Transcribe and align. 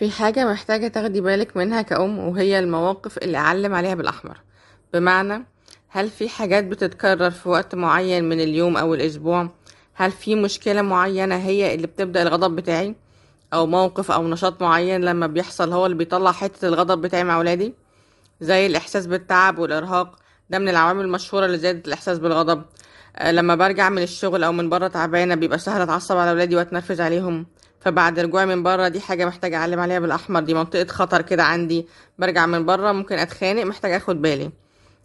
في 0.00 0.10
حاجة 0.10 0.52
محتاجة 0.52 0.88
تاخدي 0.88 1.20
بالك 1.20 1.56
منها 1.56 1.82
كأم 1.82 2.18
وهي 2.18 2.58
المواقف 2.58 3.18
اللي 3.18 3.38
أعلم 3.38 3.74
عليها 3.74 3.94
بالأحمر. 3.94 4.40
بمعنى 4.92 5.44
هل 5.88 6.10
في 6.10 6.28
حاجات 6.28 6.64
بتتكرر 6.64 7.30
في 7.30 7.48
وقت 7.48 7.74
معين 7.74 8.28
من 8.28 8.40
اليوم 8.40 8.76
أو 8.76 8.94
الأسبوع؟ 8.94 9.48
هل 9.94 10.10
في 10.10 10.34
مشكلة 10.34 10.82
معينة 10.82 11.36
هي 11.36 11.74
اللي 11.74 11.86
بتبدأ 11.86 12.22
الغضب 12.22 12.56
بتاعي؟ 12.56 12.94
أو 13.52 13.66
موقف 13.66 14.10
أو 14.10 14.28
نشاط 14.28 14.62
معين 14.62 15.00
لما 15.04 15.26
بيحصل 15.26 15.72
هو 15.72 15.86
اللي 15.86 15.96
بيطلع 15.96 16.32
حتة 16.32 16.68
الغضب 16.68 17.00
بتاعي 17.00 17.24
مع 17.24 17.38
ولادي 17.38 17.74
زي 18.40 18.66
الإحساس 18.66 19.06
بالتعب 19.06 19.58
والإرهاق 19.58 20.18
ده 20.50 20.58
من 20.58 20.68
العوامل 20.68 21.04
المشهورة 21.04 21.46
لزيادة 21.46 21.82
الإحساس 21.86 22.18
بالغضب. 22.18 22.62
آه، 23.16 23.32
لما 23.32 23.54
برجع 23.54 23.88
من 23.88 24.02
الشغل 24.02 24.44
أو 24.44 24.52
من 24.52 24.68
بره 24.68 24.88
تعبانة 24.88 25.34
بيبقى 25.34 25.58
سهل 25.58 25.80
أتعصب 25.82 26.16
على 26.16 26.32
ولادي 26.32 26.56
وأتنرفز 26.56 27.00
عليهم. 27.00 27.46
فبعد 27.80 28.18
رجوعي 28.18 28.46
من 28.46 28.62
بره 28.62 28.88
دي 28.88 29.00
حاجة 29.00 29.24
محتاجة 29.24 29.56
أعلم 29.56 29.80
عليها 29.80 29.98
بالأحمر. 29.98 30.40
دي 30.40 30.54
منطقة 30.54 30.86
خطر 30.86 31.22
كده 31.22 31.44
عندي. 31.44 31.86
برجع 32.18 32.46
من 32.46 32.66
بره 32.66 32.92
ممكن 32.92 33.18
أتخانق 33.18 33.62
محتاجة 33.62 33.96
أخد 33.96 34.22
بالي. 34.22 34.50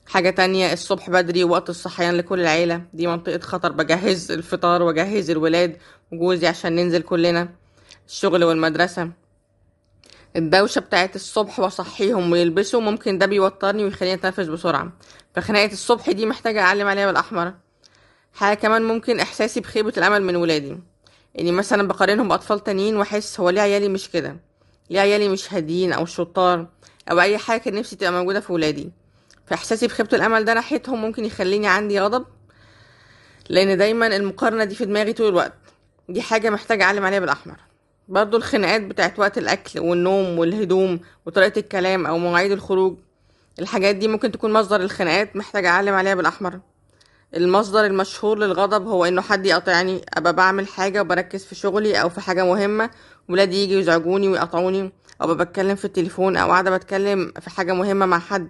حاجة 0.07 0.29
تانية 0.29 0.73
الصبح 0.73 1.09
بدري 1.09 1.43
وقت 1.43 1.69
الصحيان 1.69 2.15
لكل 2.15 2.41
العيلة. 2.41 2.81
دي 2.93 3.07
منطقة 3.07 3.39
خطر. 3.39 3.71
بجهز 3.71 4.31
الفطار 4.31 4.83
وجهز 4.83 5.29
الولاد 5.29 5.77
وجوزي 6.11 6.47
عشان 6.47 6.75
ننزل 6.75 7.01
كلنا. 7.01 7.49
الشغل 8.07 8.43
والمدرسة. 8.43 9.11
الدوشة 10.35 10.79
بتاعت 10.79 11.15
الصبح 11.15 11.59
وأصحيهم 11.59 12.31
ويلبسوا. 12.31 12.81
ممكن 12.81 13.17
ده 13.17 13.25
بيوترني 13.25 13.83
ويخليني 13.83 14.15
أتنفس 14.15 14.47
بسرعة. 14.47 14.91
فخناقة 15.35 15.71
الصبح 15.71 16.11
دي 16.11 16.25
محتاجة 16.25 16.61
أعلم 16.61 16.87
عليها 16.87 17.07
بالأحمر. 17.07 17.53
حاجة 18.33 18.57
كمان 18.57 18.83
ممكن 18.83 19.19
إحساسي 19.19 19.59
بخيبة 19.59 19.93
الأمل 19.97 20.23
من 20.23 20.35
ولادي. 20.35 20.77
اني 21.39 21.51
مثلا 21.51 21.87
بقارنهم 21.87 22.27
بأطفال 22.27 22.63
تانيين 22.63 22.97
وأحس 22.97 23.39
هو 23.39 23.49
ليه 23.49 23.61
عيالي 23.61 23.89
مش 23.89 24.09
كده؟ 24.09 24.37
ليه 24.89 24.99
عيالي 24.99 25.29
مش 25.29 25.53
هاديين 25.53 25.93
أو 25.93 26.05
شطار 26.05 26.67
أو 27.11 27.19
أي 27.21 27.37
حاجة 27.37 27.59
كان 27.59 27.73
نفسي 27.75 27.95
تبقى 27.95 28.11
موجودة 28.11 28.39
في 28.39 28.53
ولادي؟ 28.53 28.91
فإحساسي 29.45 29.87
بخيبة 29.87 30.09
الأمل 30.13 30.45
ده 30.45 30.53
ناحيتهم 30.53 31.01
ممكن 31.01 31.25
يخليني 31.25 31.67
عندي 31.67 31.99
غضب 31.99 32.25
لأن 33.49 33.77
دايما 33.77 34.07
المقارنة 34.15 34.63
دي 34.63 34.75
في 34.75 34.85
دماغي 34.85 35.13
طول 35.13 35.27
الوقت. 35.29 35.53
دي 36.09 36.21
حاجة 36.21 36.49
محتاجة 36.49 36.83
أعلم 36.83 37.05
عليها 37.05 37.19
بالأحمر. 37.19 37.55
برضو 38.07 38.37
الخناقات 38.37 38.81
بتاعت 38.81 39.19
وقت 39.19 39.37
الأكل 39.37 39.79
والنوم 39.79 40.39
والهدوم 40.39 40.99
وطريقة 41.25 41.59
الكلام 41.59 42.05
أو 42.05 42.17
مواعيد 42.17 42.51
الخروج 42.51 42.97
الحاجات 43.59 43.95
دي 43.95 44.07
ممكن 44.07 44.31
تكون 44.31 44.53
مصدر 44.53 44.81
الخناقات 44.81 45.35
محتاجة 45.35 45.69
أعلم 45.69 45.93
عليها 45.93 46.15
بالأحمر. 46.15 46.59
المصدر 47.35 47.85
المشهور 47.85 48.37
للغضب 48.39 48.87
هو 48.87 49.05
إنه 49.05 49.21
حد 49.21 49.45
يقاطعني 49.45 50.05
أبقى 50.13 50.33
بعمل 50.33 50.67
حاجة 50.67 51.01
وبركز 51.01 51.45
في 51.45 51.55
شغلي 51.55 52.01
أو 52.01 52.09
في 52.09 52.21
حاجة 52.21 52.45
مهمة 52.45 52.89
ولادي 53.29 53.63
يجي 53.63 53.79
يزعجوني 53.79 54.27
ويقطعوني 54.27 54.91
أو 55.21 55.35
بتكلم 55.35 55.75
في 55.75 55.85
التليفون 55.85 56.37
أو 56.37 56.51
قاعدة 56.51 56.77
بتكلم 56.77 57.33
في 57.41 57.49
حاجة 57.49 57.73
مهمة 57.73 58.05
مع 58.05 58.19
حد. 58.19 58.47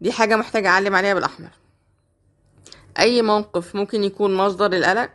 دي 0.00 0.12
حاجة 0.12 0.36
محتاجة 0.36 0.68
أعلم 0.68 0.94
عليها 0.94 1.14
بالأحمر. 1.14 1.48
أي 2.98 3.22
موقف 3.22 3.74
ممكن 3.74 4.04
يكون 4.04 4.34
مصدر 4.34 4.68
للقلق 4.68 5.10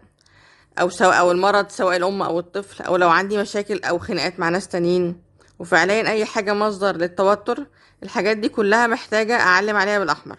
أو 0.80 0.90
سواء 0.90 1.20
أو 1.20 1.31
المرض 1.31 1.70
سواء 1.70 1.98
الأم 1.98 2.22
أو 2.22 2.40
الطفل 2.40 2.84
أو 2.84 2.95
لو 2.95 3.09
عندي 3.09 3.38
مشاكل 3.38 3.80
أو 3.84 4.00
خناقات 4.00 4.40
مع 4.40 4.50
ناس 4.50 4.68
تانيين. 4.68 5.22
وفعليا 5.59 6.09
أي 6.12 6.25
حاجة 6.25 6.53
مصدر 6.53 6.95
للتوتر 6.98 7.66
الحاجات 8.03 8.38
دي 8.38 8.50
كلها 8.50 8.88
محتاجة 8.88 9.40
أعلم 9.40 9.75
عليها 9.75 10.00
بالأحمر. 10.00 10.38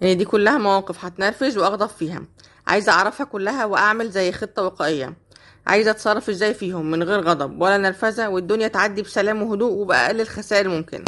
يعني 0.00 0.14
دي 0.14 0.24
كلها 0.24 0.58
مواقف 0.58 1.04
هتنرفز 1.04 1.58
واغضب 1.58 1.86
فيها. 1.88 2.22
عايزة 2.66 2.92
أعرفها 2.92 3.26
كلها 3.26 3.64
وأعمل 3.64 4.10
زي 4.10 4.32
خطة 4.32 4.62
وقائية. 4.62 5.14
عايزة 5.66 5.90
أتصرف 5.90 6.30
إزاي 6.30 6.54
فيهم 6.54 6.90
من 6.90 7.02
غير 7.02 7.20
غضب 7.20 7.60
ولا 7.62 7.78
نرفزة 7.78 8.28
والدنيا 8.28 8.68
تعدي 8.68 9.02
بسلام 9.02 9.42
وهدوء 9.42 9.72
وبأقل 9.72 10.20
الخسائر 10.20 10.68
ممكنة. 10.68 11.04